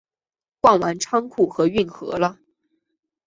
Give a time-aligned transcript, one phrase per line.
[0.61, 2.39] 逛完仓库和运河了